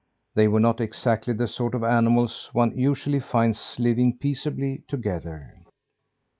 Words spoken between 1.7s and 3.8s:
of animals one usually finds